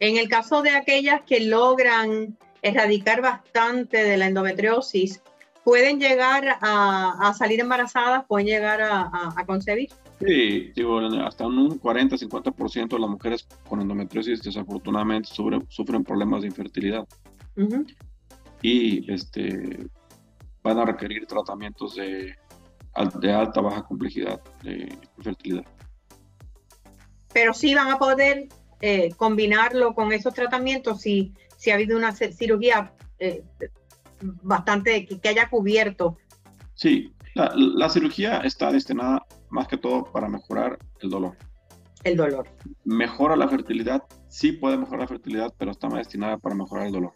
En 0.00 0.16
el 0.16 0.28
caso 0.28 0.62
de 0.62 0.70
aquellas 0.70 1.22
que 1.22 1.40
logran 1.40 2.36
erradicar 2.60 3.22
bastante 3.22 4.02
de 4.02 4.16
la 4.16 4.26
endometriosis, 4.26 5.22
¿pueden 5.64 6.00
llegar 6.00 6.58
a, 6.60 7.32
salir 7.38 7.60
embarazadas? 7.60 8.24
¿Pueden 8.26 8.48
llegar 8.48 8.80
a, 8.82 9.44
concebir? 9.46 9.90
Sí, 10.20 10.72
digo, 10.74 10.98
hasta 10.98 11.46
un 11.46 11.80
40-50% 11.80 12.88
de 12.88 12.98
las 12.98 13.10
mujeres 13.10 13.46
con 13.68 13.80
endometriosis 13.80 14.42
desafortunadamente 14.42 15.28
sufren, 15.28 16.04
problemas 16.04 16.42
de 16.42 16.48
infertilidad. 16.48 17.06
Y 18.60 19.10
este, 19.12 19.86
van 20.64 20.78
a 20.78 20.84
requerir 20.84 21.26
tratamientos 21.26 21.94
de, 21.94 22.34
de 23.20 23.32
alta, 23.32 23.60
baja 23.60 23.82
complejidad 23.82 24.40
de 24.62 24.98
fertilidad. 25.22 25.64
Pero 27.32 27.52
sí 27.52 27.74
van 27.74 27.90
a 27.90 27.98
poder 27.98 28.48
eh, 28.80 29.10
combinarlo 29.16 29.94
con 29.94 30.12
esos 30.12 30.34
tratamientos 30.34 31.02
si, 31.02 31.34
si 31.56 31.70
ha 31.70 31.74
habido 31.74 31.96
una 31.96 32.12
cirugía 32.12 32.92
eh, 33.18 33.44
bastante 34.20 35.06
que, 35.06 35.28
haya 35.28 35.48
cubierto. 35.48 36.16
Sí, 36.74 37.12
la, 37.34 37.52
la, 37.54 37.88
cirugía 37.88 38.38
está 38.38 38.72
destinada 38.72 39.26
más 39.50 39.68
que 39.68 39.76
todo 39.76 40.04
para 40.04 40.28
mejorar 40.28 40.78
el 41.00 41.10
dolor. 41.10 41.36
El 42.04 42.16
dolor. 42.16 42.48
Mejora 42.84 43.36
la 43.36 43.48
fertilidad, 43.48 44.02
sí 44.28 44.52
puede 44.52 44.76
mejorar 44.76 45.00
la 45.00 45.08
fertilidad, 45.08 45.54
pero 45.58 45.72
está 45.72 45.88
más 45.88 45.98
destinada 45.98 46.38
para 46.38 46.54
mejorar 46.54 46.86
el 46.86 46.92
dolor. 46.92 47.12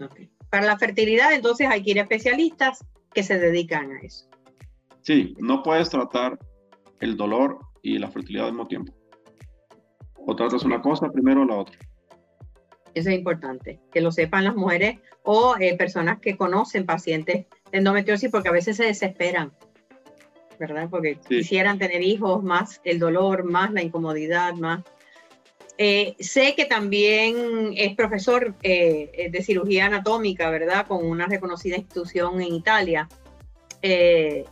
Okay. 0.00 0.30
Para 0.50 0.66
la 0.66 0.78
fertilidad, 0.78 1.32
entonces 1.32 1.68
hay 1.68 1.82
que 1.82 1.90
ir 1.90 1.98
a 1.98 2.02
especialistas 2.02 2.84
que 3.12 3.22
se 3.22 3.38
dedican 3.38 3.90
a 3.90 4.00
eso. 4.00 4.27
Sí, 5.08 5.34
no 5.38 5.62
puedes 5.62 5.88
tratar 5.88 6.38
el 7.00 7.16
dolor 7.16 7.60
y 7.82 7.98
la 7.98 8.10
fertilidad 8.10 8.48
al 8.48 8.52
mismo 8.52 8.68
tiempo. 8.68 8.92
O 10.26 10.36
tratas 10.36 10.64
una 10.64 10.82
cosa 10.82 11.10
primero 11.10 11.40
o 11.40 11.44
la 11.46 11.54
otra. 11.54 11.78
Eso 12.92 13.08
es 13.08 13.16
importante, 13.16 13.80
que 13.90 14.02
lo 14.02 14.12
sepan 14.12 14.44
las 14.44 14.54
mujeres 14.54 14.98
o 15.22 15.56
eh, 15.58 15.78
personas 15.78 16.20
que 16.20 16.36
conocen 16.36 16.84
pacientes 16.84 17.46
de 17.72 17.78
endometriosis 17.78 18.30
porque 18.30 18.50
a 18.50 18.52
veces 18.52 18.76
se 18.76 18.84
desesperan, 18.84 19.50
¿verdad? 20.60 20.88
Porque 20.90 21.18
quisieran 21.26 21.78
tener 21.78 22.02
hijos, 22.02 22.44
más 22.44 22.82
el 22.84 22.98
dolor, 22.98 23.44
más 23.44 23.72
la 23.72 23.82
incomodidad, 23.82 24.52
más 24.56 24.84
eh, 25.78 26.16
sé 26.18 26.54
que 26.54 26.66
también 26.66 27.72
es 27.74 27.96
profesor 27.96 28.54
eh, 28.62 29.30
de 29.32 29.42
cirugía 29.42 29.86
anatómica, 29.86 30.50
¿verdad? 30.50 30.86
Con 30.86 31.02
una 31.06 31.24
reconocida 31.24 31.78
institución 31.78 32.42
en 32.42 32.52
Italia. 32.52 33.08
Eh, 33.82 34.44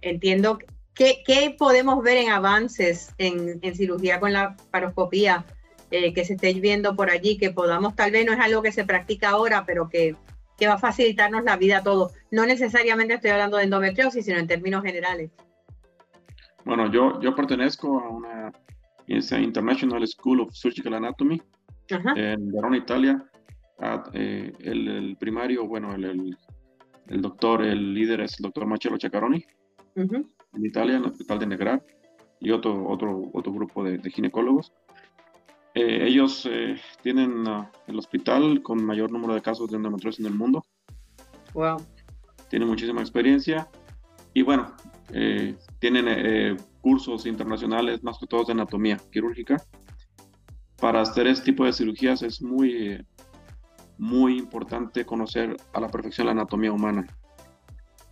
entiendo 0.00 0.58
que, 0.94 1.22
¿qué 1.24 1.54
podemos 1.58 2.02
ver 2.02 2.16
en 2.16 2.30
avances 2.30 3.14
en, 3.18 3.60
cirugía 3.74 4.18
con 4.18 4.32
la 4.32 4.56
paroscopía 4.70 5.44
que 5.90 6.24
se 6.24 6.34
esté 6.34 6.52
viendo 6.54 6.96
por 6.96 7.10
allí, 7.10 7.38
que 7.38 7.50
podamos, 7.50 7.94
tal 7.94 8.10
vez 8.10 8.26
no 8.26 8.32
es 8.32 8.40
algo 8.40 8.60
que 8.60 8.72
se 8.72 8.84
practica 8.84 9.30
ahora, 9.30 9.64
pero 9.64 9.88
que, 9.88 10.16
que 10.58 10.66
va 10.66 10.74
a 10.74 10.78
facilitarnos 10.78 11.44
la 11.44 11.56
vida 11.56 11.78
a 11.78 11.82
todos. 11.82 12.12
No 12.30 12.46
necesariamente 12.46 13.14
estoy 13.14 13.30
hablando 13.30 13.56
de 13.56 13.64
endometriosis, 13.64 14.24
sino 14.24 14.38
en 14.38 14.46
términos 14.46 14.82
generales. 14.82 15.30
Bueno, 16.64 16.90
yo, 16.90 17.20
yo 17.20 17.34
pertenezco 17.34 18.00
a 18.00 18.08
una 18.08 18.52
International 19.06 20.06
School 20.06 20.40
of 20.40 20.52
Surgical 20.52 20.94
Anatomy 20.94 21.40
en 21.88 22.52
Verona, 22.52 22.76
Italia. 22.76 23.24
Ah, 23.78 24.02
eh, 24.14 24.52
el, 24.60 25.16
primario, 25.20 25.66
bueno, 25.66 25.94
el, 25.94 26.04
el, 26.04 26.36
doctor, 27.08 27.62
el 27.62 27.94
líder 27.94 28.20
es 28.20 28.38
el 28.38 28.44
doctor 28.44 28.66
Marcello 28.66 28.96
Ceccaroni 29.00 29.44
en 29.94 30.64
Italia, 30.64 30.96
en 30.96 31.04
el 31.04 31.10
hospital 31.10 31.38
de 31.38 31.46
Negrar, 31.46 31.84
y 32.40 32.50
otro, 32.50 32.88
otro, 32.88 33.30
otro 33.32 33.52
grupo 33.52 33.82
de, 33.84 33.98
ginecólogos. 34.10 34.72
Eh, 35.74 36.06
ellos 36.06 36.48
eh, 36.50 36.76
tienen 37.02 37.44
el 37.86 37.98
hospital 37.98 38.62
con 38.62 38.84
mayor 38.84 39.10
número 39.10 39.34
de 39.34 39.42
casos 39.42 39.70
de 39.70 39.76
endometriosis 39.76 40.20
en 40.20 40.32
el 40.32 40.38
mundo. 40.38 40.64
Wow. 41.54 41.82
Tienen 42.48 42.68
muchísima 42.68 43.00
experiencia 43.00 43.68
y 44.34 44.42
bueno, 44.42 44.74
tienen 45.78 46.58
cursos 46.86 47.26
internacionales, 47.26 48.04
más 48.04 48.18
que 48.18 48.26
todo 48.26 48.44
de 48.44 48.52
anatomía 48.52 48.96
quirúrgica. 49.10 49.56
Para 50.80 51.00
hacer 51.00 51.26
este 51.26 51.46
tipo 51.46 51.64
de 51.64 51.72
cirugías 51.72 52.22
es 52.22 52.42
muy, 52.42 53.04
muy 53.98 54.38
importante 54.38 55.04
conocer 55.04 55.56
a 55.72 55.80
la 55.80 55.88
perfección 55.88 56.26
la 56.26 56.32
anatomía 56.32 56.72
humana. 56.72 57.06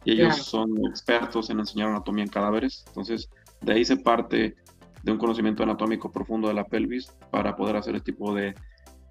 Y 0.05 0.13
ellos 0.13 0.37
son 0.37 0.71
expertos 0.87 1.49
en 1.51 1.61
enseñar 1.61 1.89
anatomía 1.89 2.25
en 2.25 2.31
cadáveres. 2.31 2.85
Entonces, 2.89 3.31
de 3.63 3.73
ahí 3.73 3.85
se 3.85 3.97
parte 3.97 4.55
de 5.03 5.13
un 5.13 5.19
conocimiento 5.19 5.63
anatómico 5.63 6.11
profundo 6.13 6.49
de 6.49 6.55
la 6.55 6.65
pelvis 6.65 7.07
para 7.31 7.57
poder 7.57 7.77
hacer 7.77 7.95
este 7.97 8.13
tipo 8.13 8.35
de, 8.35 8.55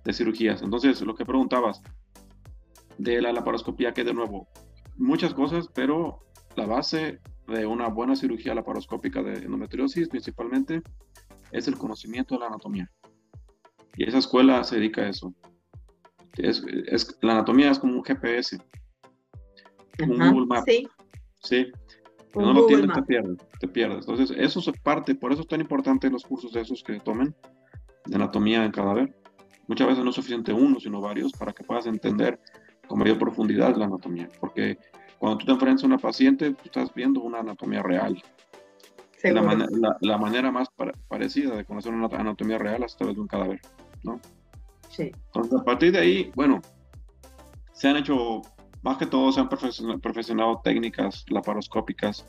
de 0.04 0.14
cirugías. 0.14 0.62
Entonces, 0.62 1.02
lo 1.02 1.16
que 1.16 1.26
preguntabas 1.26 1.82
de 2.98 3.22
la 3.22 3.34
laparoscopía, 3.34 3.94
que 3.94 4.04
de 4.04 4.14
nuevo, 4.14 4.48
muchas 4.98 5.34
cosas, 5.34 5.68
pero 5.74 6.20
la 6.56 6.66
base 6.66 7.20
de 7.48 7.66
una 7.66 7.88
buena 7.88 8.16
cirugía 8.16 8.56
laparoscópica 8.56 9.22
de 9.22 9.40
endometriosis 9.40 10.08
principalmente 10.08 10.82
es 11.52 11.68
el 11.68 11.78
conocimiento 11.78 12.36
de 12.36 12.42
la 12.42 12.48
anatomía. 12.48 12.90
Y 13.96 14.08
esa 14.08 14.18
escuela 14.18 14.64
se 14.64 14.78
dedica 14.78 15.02
a 15.02 15.10
eso. 15.10 15.34
Es, 16.38 16.64
la 17.22 17.34
anatomía 17.34 17.72
es 17.72 17.80
como 17.80 17.94
un 17.94 18.04
GPS, 18.04 18.58
un 20.00 20.18
Google 20.18 20.46
Maps. 20.48 20.66
Sí. 20.66 20.88
sí. 21.42 21.72
no 22.34 22.54
lo 22.54 22.66
tienes, 22.66 22.92
te 22.92 23.04
pierdes, 23.04 23.38
te 23.60 23.68
pierdes. 23.68 24.08
Entonces, 24.08 24.36
eso 24.38 24.60
es 24.60 24.82
parte, 24.82 25.14
por 25.16 25.32
eso 25.32 25.42
es 25.42 25.48
tan 25.48 25.62
importante 25.62 26.10
los 26.10 26.24
cursos 26.24 26.54
de 26.54 26.62
esos 26.62 26.84
que 26.84 27.00
tomen 27.00 27.36
de 28.06 28.16
anatomía 28.16 28.66
en 28.66 28.72
cadáver. 28.72 29.16
Muchas 29.68 29.88
veces 29.88 30.04
no 30.04 30.10
es 30.10 30.16
suficiente 30.16 30.52
uno, 30.52 30.80
sino 30.80 31.00
varios 31.00 31.32
para 31.34 31.54
que 31.54 31.64
puedas 31.64 31.86
entender 31.86 32.40
con 32.88 33.00
mayor 33.00 33.18
profundidad 33.18 33.76
la 33.76 33.86
anatomía. 33.86 34.28
Porque 34.40 34.78
cuando 35.20 35.38
tú 35.38 35.46
te 35.46 35.52
enfrentas 35.54 35.84
a 35.84 35.88
una 35.88 35.98
paciente, 35.98 36.52
tú 36.52 36.64
estás 36.66 36.94
viendo 36.94 37.22
una 37.22 37.40
anatomía 37.40 37.82
real. 37.82 38.22
La, 39.24 39.98
la, 40.02 40.18
manera 40.18 40.52
más 40.52 40.68
parecida 41.08 41.56
de 41.56 41.64
conocer 41.64 41.94
una 41.94 42.08
anatomía 42.08 42.58
real 42.58 42.84
es 42.84 42.96
a 42.96 42.98
través 42.98 43.16
de 43.16 43.22
un 43.22 43.28
cadáver, 43.28 43.62
¿no? 44.04 44.20
Sí. 44.94 45.12
Entonces, 45.28 45.60
a 45.60 45.64
partir 45.64 45.92
de 45.92 46.00
ahí, 46.00 46.32
bueno, 46.36 46.62
se 47.74 47.88
han 47.90 47.98
hecho, 47.98 48.42
más 48.82 48.98
que 48.98 49.06
todo, 49.06 49.32
se 49.32 49.40
han 49.40 49.50
perfeccionado 49.50 50.62
técnicas 50.64 51.26
laparoscópicas 51.30 52.28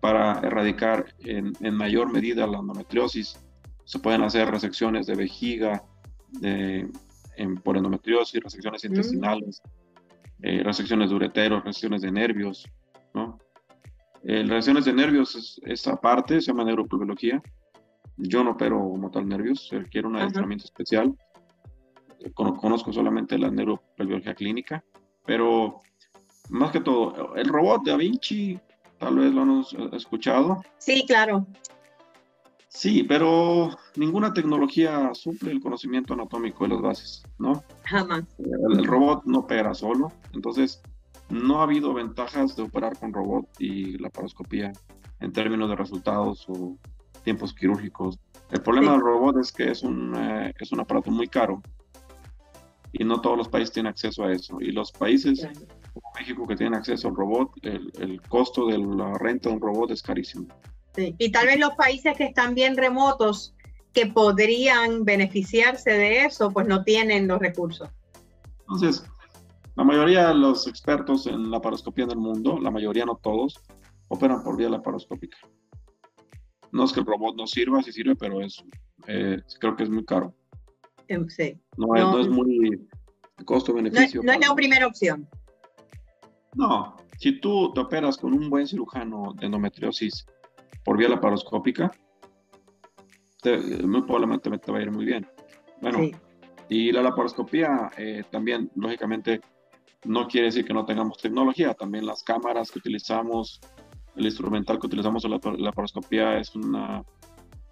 para 0.00 0.38
erradicar 0.40 1.06
en, 1.20 1.52
en, 1.60 1.74
mayor 1.74 2.12
medida 2.12 2.46
la 2.46 2.58
endometriosis. 2.58 3.42
Se 3.84 3.98
pueden 3.98 4.22
hacer 4.22 4.50
resecciones 4.50 5.06
de 5.06 5.14
vejiga 5.14 5.82
de, 6.40 6.88
en, 7.36 7.54
por 7.56 7.76
endometriosis, 7.76 8.42
resecciones 8.42 8.84
mm. 8.84 8.86
intestinales 8.88 9.62
eh, 10.42 10.62
resecciones 10.62 11.08
de 11.08 11.16
ureteros, 11.16 11.64
resecciones 11.64 12.02
de 12.02 12.12
nervios, 12.12 12.68
¿no? 13.14 13.38
Eh, 14.24 14.42
resecciones 14.42 14.84
de 14.84 14.92
nervios 14.92 15.34
es, 15.36 15.60
esta 15.64 15.96
parte, 15.96 16.40
se 16.40 16.48
llama 16.48 16.64
neuropulvología. 16.64 17.42
Yo 18.18 18.44
no 18.44 18.50
opero 18.50 18.78
como 18.78 19.10
tal 19.10 19.26
nervios, 19.26 19.68
se 19.68 19.78
requiere 19.78 20.06
un 20.06 20.16
adiestramiento 20.16 20.66
especial. 20.66 21.16
Conozco 22.32 22.92
solamente 22.92 23.38
la 23.38 23.50
neuropulvología 23.50 24.34
clínica, 24.34 24.84
Pero 25.26 25.80
más 26.50 26.70
que 26.70 26.80
todo, 26.80 27.34
el 27.36 27.48
robot 27.48 27.84
Da 27.84 27.96
Vinci, 27.96 28.58
tal 28.98 29.16
vez 29.16 29.32
lo 29.32 29.42
hemos 29.42 29.76
escuchado. 29.92 30.62
Sí, 30.78 31.04
claro. 31.06 31.46
Sí, 32.68 33.04
pero 33.04 33.70
ninguna 33.94 34.32
tecnología 34.32 35.14
suple 35.14 35.52
el 35.52 35.60
conocimiento 35.60 36.12
anatómico 36.12 36.64
de 36.64 36.70
las 36.70 36.82
bases, 36.82 37.22
¿no? 37.38 37.62
Jamás. 37.84 38.24
El, 38.38 38.84
robot 38.84 39.22
no 39.26 39.40
opera 39.40 39.74
solo, 39.74 40.12
entonces 40.32 40.82
no 41.30 41.60
ha 41.60 41.62
habido 41.62 41.94
ventajas 41.94 42.56
de 42.56 42.64
operar 42.64 42.98
con 42.98 43.12
robot 43.12 43.46
y 43.60 43.96
la 43.98 44.10
paroscopía 44.10 44.72
en 45.20 45.32
términos 45.32 45.70
de 45.70 45.76
resultados 45.76 46.46
o 46.48 46.76
tiempos 47.22 47.54
quirúrgicos. 47.54 48.18
El 48.50 48.60
problema 48.60 48.90
del 48.92 49.02
robot 49.02 49.38
es 49.38 49.52
que 49.52 49.70
es 49.70 49.84
un, 49.84 50.12
eh, 50.16 50.52
es 50.58 50.72
un 50.72 50.80
aparato 50.80 51.12
muy 51.12 51.28
caro 51.28 51.62
y 52.94 53.04
no 53.04 53.20
todos 53.20 53.36
los 53.36 53.48
países 53.48 53.72
tienen 53.72 53.90
acceso 53.90 54.24
a 54.24 54.32
eso. 54.32 54.60
Y 54.60 54.70
los 54.70 54.92
países 54.92 55.46
como 55.92 56.12
México 56.18 56.46
que 56.46 56.56
tienen 56.56 56.74
acceso 56.74 57.08
al 57.08 57.16
robot, 57.16 57.50
el, 57.62 57.92
el 57.98 58.20
costo 58.22 58.66
de 58.66 58.78
la 58.78 59.12
renta 59.18 59.48
de 59.48 59.56
un 59.56 59.60
robot 59.60 59.90
es 59.90 60.02
carísimo. 60.02 60.46
Y 60.96 61.32
tal 61.32 61.46
vez 61.46 61.58
los 61.58 61.74
países 61.74 62.16
que 62.16 62.24
están 62.24 62.54
bien 62.54 62.76
remotos, 62.76 63.54
que 63.92 64.06
podrían 64.06 65.04
beneficiarse 65.04 65.90
de 65.90 66.24
eso, 66.24 66.50
pues 66.50 66.68
no 66.68 66.84
tienen 66.84 67.26
los 67.26 67.40
recursos. 67.40 67.88
Entonces, 68.60 69.04
la 69.76 69.82
mayoría 69.84 70.28
de 70.28 70.34
los 70.34 70.68
expertos 70.68 71.26
en 71.26 71.50
la 71.50 71.60
paroscopía 71.60 72.04
en 72.04 72.12
el 72.12 72.18
mundo, 72.18 72.58
la 72.60 72.70
mayoría 72.70 73.04
no 73.04 73.16
todos, 73.16 73.60
operan 74.08 74.44
por 74.44 74.56
vía 74.56 74.68
laparoscópica. 74.68 75.36
No 76.70 76.84
es 76.84 76.92
que 76.92 77.00
el 77.00 77.06
robot 77.06 77.36
no 77.36 77.46
sirva, 77.46 77.82
sí 77.82 77.92
sirve, 77.92 78.14
pero 78.14 78.40
es, 78.40 78.62
eh, 79.08 79.40
creo 79.60 79.76
que 79.76 79.84
es 79.84 79.90
muy 79.90 80.04
caro. 80.04 80.34
Sí. 81.28 81.60
No, 81.76 81.94
es, 81.96 82.02
no 82.02 82.20
es 82.20 82.28
muy 82.28 82.88
costo-beneficio. 83.44 84.22
No, 84.22 84.32
no, 84.32 84.38
es 84.40 84.48
la 84.48 84.54
primera 84.54 84.86
opción. 84.86 85.28
No, 86.54 86.96
si 87.18 87.40
tú 87.40 87.72
te 87.72 87.80
operas 87.80 88.16
con 88.16 88.32
un 88.32 88.48
buen 88.48 88.66
cirujano 88.66 89.34
de 89.38 89.46
endometriosis 89.46 90.26
por 90.84 90.96
vía 90.96 91.08
laparoscópica, 91.08 91.90
muy 93.84 94.02
probablemente 94.02 94.50
te 94.58 94.72
va 94.72 94.78
a 94.78 94.82
ir 94.82 94.90
muy 94.90 95.04
bien. 95.04 95.26
Bueno, 95.80 95.98
y 96.68 96.92
la 96.92 97.02
laparoscopía 97.02 97.90
eh, 97.98 98.22
también, 98.30 98.70
lógicamente, 98.74 99.40
no 100.04 100.26
quiere 100.28 100.46
decir 100.46 100.64
que 100.64 100.74
no 100.74 100.84
tengamos 100.84 101.18
tecnología, 101.18 101.74
también 101.74 102.06
las 102.06 102.22
cámaras 102.22 102.70
que 102.70 102.78
utilizamos, 102.78 103.60
el 104.16 104.24
instrumental 104.24 104.78
que 104.78 104.86
utilizamos 104.86 105.24
en 105.24 105.32
la 105.32 105.40
laparoscopía 105.58 106.38
es 106.38 106.54
una, 106.54 107.02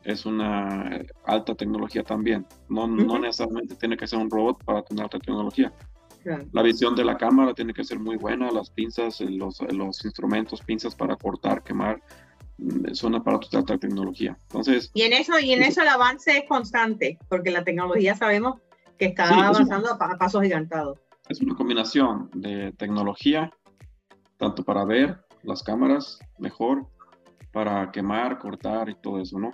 es 0.04 0.26
una 0.26 1.00
alta 1.24 1.54
tecnología 1.54 2.02
también. 2.02 2.46
No, 2.68 2.86
no 2.86 3.18
necesariamente 3.18 3.76
tiene 3.76 3.96
que 3.96 4.06
ser 4.06 4.18
un 4.18 4.30
robot 4.30 4.64
para 4.64 4.82
tener 4.82 5.04
alta 5.04 5.18
tecnología. 5.18 5.72
La 6.52 6.62
visión 6.62 6.94
de 6.94 7.04
la 7.04 7.16
cámara 7.16 7.52
tiene 7.52 7.74
que 7.74 7.82
ser 7.82 7.98
muy 7.98 8.16
buena, 8.16 8.50
las 8.50 8.70
pinzas, 8.70 9.20
los, 9.20 9.60
los 9.72 10.04
instrumentos, 10.04 10.60
pinzas 10.60 10.94
para 10.94 11.16
cortar, 11.16 11.64
quemar, 11.64 12.00
son 12.92 13.14
aparatos 13.14 13.50
de 13.50 13.58
alta 13.58 13.76
tecnología. 13.78 14.36
Entonces, 14.42 14.90
y 14.94 15.02
en 15.02 15.14
eso, 15.14 15.38
y 15.40 15.52
en 15.52 15.62
eso 15.62 15.82
el 15.82 15.88
avance 15.88 16.38
es 16.38 16.44
constante, 16.48 17.18
porque 17.28 17.50
la 17.50 17.64
tecnología 17.64 18.14
sabemos 18.14 18.60
que 18.98 19.06
está 19.06 19.28
avanzando 19.48 19.90
a 19.90 20.18
pasos 20.18 20.42
gigantados. 20.42 20.98
Es 21.28 21.40
una 21.40 21.54
combinación 21.54 22.30
de 22.34 22.72
tecnología, 22.72 23.50
tanto 24.36 24.64
para 24.64 24.84
ver 24.84 25.18
las 25.42 25.62
cámaras 25.62 26.18
mejor, 26.38 26.86
para 27.52 27.90
quemar, 27.90 28.38
cortar 28.38 28.88
y 28.88 28.94
todo 28.94 29.20
eso, 29.20 29.38
¿no? 29.38 29.52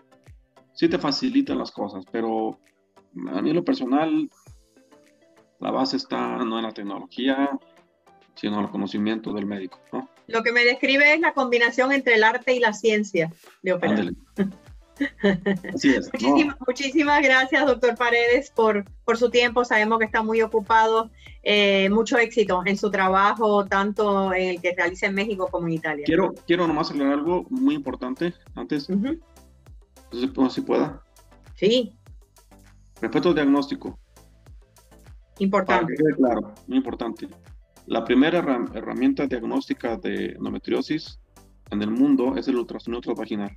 Sí 0.78 0.88
te 0.88 0.96
facilitan 0.96 1.58
las 1.58 1.72
cosas, 1.72 2.04
pero 2.12 2.56
a 3.32 3.42
mí 3.42 3.50
en 3.50 3.56
lo 3.56 3.64
personal, 3.64 4.30
la 5.58 5.72
base 5.72 5.96
está 5.96 6.36
no 6.38 6.56
en 6.56 6.62
la 6.62 6.70
tecnología, 6.70 7.50
sino 8.36 8.58
en 8.58 8.64
el 8.66 8.70
conocimiento 8.70 9.32
del 9.32 9.44
médico, 9.44 9.80
¿no? 9.92 10.08
Lo 10.28 10.44
que 10.44 10.52
me 10.52 10.64
describe 10.64 11.14
es 11.14 11.18
la 11.18 11.32
combinación 11.32 11.90
entre 11.90 12.14
el 12.14 12.22
arte 12.22 12.54
y 12.54 12.60
la 12.60 12.72
ciencia 12.72 13.32
de 13.62 13.72
operar. 13.72 14.12
Así 15.74 15.96
es. 15.96 16.10
Muchísimas, 16.64 17.22
gracias, 17.24 17.66
doctor 17.66 17.96
Paredes, 17.96 18.52
por, 18.52 18.84
por 19.04 19.16
su 19.16 19.30
tiempo. 19.30 19.64
Sabemos 19.64 19.98
que 19.98 20.04
está 20.04 20.22
muy 20.22 20.42
ocupado. 20.42 21.10
Eh, 21.42 21.88
mucho 21.90 22.18
éxito 22.18 22.62
en 22.66 22.76
su 22.76 22.88
trabajo, 22.92 23.66
tanto 23.66 24.32
en 24.32 24.50
el 24.50 24.60
que 24.60 24.74
realiza 24.76 25.06
en 25.06 25.14
México 25.14 25.48
como 25.50 25.66
en 25.66 25.72
Italia. 25.72 26.04
Quiero, 26.06 26.34
quiero 26.46 26.68
nomás 26.68 26.92
aclarar 26.92 27.14
algo 27.14 27.46
muy 27.50 27.74
importante 27.74 28.32
antes. 28.54 28.88
Si 30.50 30.60
pueda. 30.60 31.02
Sí. 31.54 31.92
Respecto 33.00 33.28
al 33.30 33.34
diagnóstico. 33.34 33.98
Importante. 35.38 35.94
claro, 36.16 36.54
muy 36.66 36.78
importante. 36.78 37.28
La 37.86 38.04
primera 38.04 38.38
herramienta 38.74 39.26
diagnóstica 39.26 39.96
de 39.96 40.32
endometriosis 40.32 41.20
en 41.70 41.82
el 41.82 41.90
mundo 41.90 42.36
es 42.36 42.48
el 42.48 42.56
ultrasonido 42.56 43.00
transvaginal. 43.00 43.54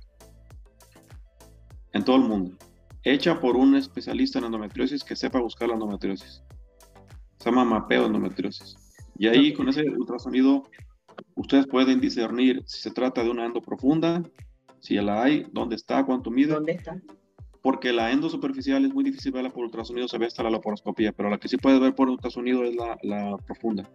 En 1.92 2.04
todo 2.04 2.16
el 2.16 2.22
mundo. 2.22 2.56
Hecha 3.02 3.40
por 3.40 3.56
un 3.56 3.74
especialista 3.74 4.38
en 4.38 4.46
endometriosis 4.46 5.02
que 5.04 5.16
sepa 5.16 5.40
buscar 5.40 5.68
la 5.68 5.74
endometriosis. 5.74 6.42
Se 7.38 7.50
llama 7.50 7.64
mapeo 7.64 8.06
endometriosis. 8.06 8.76
Y 9.18 9.26
ahí 9.26 9.52
con 9.52 9.68
ese 9.68 9.82
ultrasonido 9.82 10.62
ustedes 11.34 11.66
pueden 11.66 12.00
discernir 12.00 12.62
si 12.66 12.80
se 12.80 12.90
trata 12.90 13.22
de 13.22 13.30
una 13.30 13.44
endo 13.44 13.60
profunda, 13.60 14.22
si 14.82 14.96
la 14.96 15.22
hay, 15.22 15.46
dónde 15.50 15.76
está, 15.76 16.04
cuánto 16.04 16.30
mide. 16.30 16.52
¿Dónde 16.52 16.72
está? 16.72 17.00
Porque 17.62 17.92
la 17.92 18.10
endo 18.10 18.28
superficial 18.28 18.84
es 18.84 18.92
muy 18.92 19.04
difícil 19.04 19.32
verla 19.32 19.48
por 19.48 19.64
ultrasonido, 19.64 20.08
se 20.08 20.18
ve 20.18 20.26
hasta 20.26 20.42
la 20.42 20.50
laparoscopía, 20.50 21.12
pero 21.12 21.30
la 21.30 21.38
que 21.38 21.48
sí 21.48 21.56
puede 21.56 21.78
ver 21.78 21.94
por 21.94 22.10
ultrasonido 22.10 22.64
es 22.64 22.74
la, 22.74 22.98
la 23.02 23.36
profunda 23.38 23.88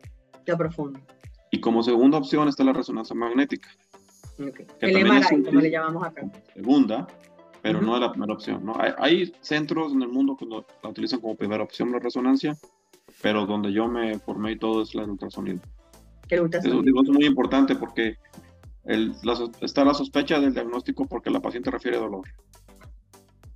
profundo. 0.56 1.00
Y 1.52 1.60
como 1.60 1.84
segunda 1.84 2.17
opción 2.17 2.47
está 2.47 2.63
la 2.63 2.73
resonancia 2.73 3.15
magnética. 3.15 3.69
El 4.80 5.06
MRI, 5.06 5.43
como 5.43 5.60
le 5.60 5.71
llamamos 5.71 6.06
acá. 6.06 6.30
Segunda, 6.54 7.08
pero 7.62 7.82
no 7.82 7.95
es 7.95 8.02
la 8.02 8.12
primera 8.12 8.34
opción. 8.34 8.63
¿no? 8.63 8.76
Hay, 8.97 9.34
centros 9.41 9.93
en 9.93 10.02
el 10.04 10.10
mundo 10.10 10.38
que 10.38 10.45
la 10.45 10.89
utilizan 10.89 11.19
como 11.19 11.36
primera 11.36 11.63
opción 11.63 11.91
la 11.91 12.00
resonancia, 12.00 12.56
pero 13.21 13.45
donde 13.45 13.73
yo 13.73 13.88
me 13.88 14.19
formé 14.19 14.54
y 14.54 14.60
todo 14.60 14.84
es 14.84 14.93
la 14.93 15.06
ultrasonido. 15.06 15.60
El 16.30 16.41
ultrasonido. 16.41 16.82
Eso, 16.82 17.02
es 17.04 17.10
muy 17.10 17.26
importante 17.26 17.76
porque 17.76 18.17
el, 18.88 19.15
está 19.62 19.84
la 19.84 19.93
sospecha 19.93 20.39
del 20.39 20.54
diagnóstico 20.54 21.06
porque 21.06 21.30
la 21.30 21.41
paciente 21.41 21.69
refiere 21.71 21.97
dolor. 21.97 22.28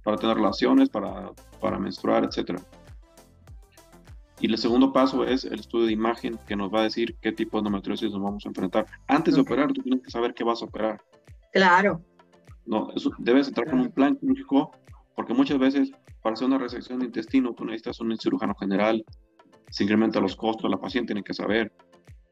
Para 0.03 0.17
tener 0.17 0.35
relaciones, 0.35 0.89
para, 0.89 1.31
para 1.59 1.79
menstruar, 1.79 2.23
etcétera. 2.23 2.59
Y 4.39 4.47
el 4.47 4.57
segundo 4.57 4.91
paso 4.91 5.23
es 5.23 5.45
el 5.45 5.59
estudio 5.59 5.85
de 5.85 5.93
imagen 5.93 6.39
que 6.47 6.55
nos 6.55 6.73
va 6.73 6.79
a 6.79 6.83
decir 6.83 7.15
qué 7.21 7.31
tipo 7.31 7.57
de 7.57 7.59
endometriosis 7.59 8.11
nos 8.11 8.21
vamos 8.21 8.45
a 8.45 8.49
enfrentar. 8.49 8.87
Antes 9.07 9.35
de 9.35 9.41
operar, 9.41 9.71
tú 9.71 9.81
tienes 9.83 10.01
que 10.01 10.09
saber 10.09 10.33
qué 10.33 10.43
vas 10.43 10.61
a 10.63 10.65
operar. 10.65 10.99
Claro. 11.53 12.01
No, 12.65 12.89
eso, 12.95 13.11
debes 13.19 13.47
entrar 13.47 13.69
con 13.69 13.79
un 13.79 13.91
plan 13.91 14.15
clínico, 14.15 14.71
porque 15.15 15.33
muchas 15.33 15.59
veces 15.59 15.91
para 16.21 16.33
hacer 16.33 16.47
una 16.47 16.57
resección 16.57 16.99
de 16.99 17.05
intestino 17.05 17.53
tú 17.53 17.65
necesitas 17.65 17.99
un 17.99 18.17
cirujano 18.17 18.55
general, 18.55 19.03
se 19.69 19.83
incrementa 19.83 20.19
los 20.19 20.35
costos, 20.35 20.69
la 20.69 20.77
paciente 20.77 21.13
tiene 21.13 21.23
que 21.23 21.33
saber, 21.33 21.71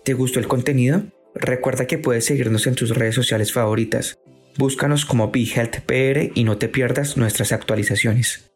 ¿Te 0.05 0.13
gustó 0.13 0.39
el 0.39 0.47
contenido? 0.47 1.01
Recuerda 1.33 1.87
que 1.87 1.97
puedes 1.97 2.25
seguirnos 2.25 2.67
en 2.67 2.75
tus 2.75 2.95
redes 2.95 3.15
sociales 3.15 3.51
favoritas 3.51 4.19
Búscanos 4.57 5.05
como 5.05 5.31
BeHealthPR 5.31 6.31
y 6.35 6.43
no 6.43 6.57
te 6.57 6.67
pierdas 6.67 7.15
nuestras 7.15 7.51
actualizaciones. 7.53 8.50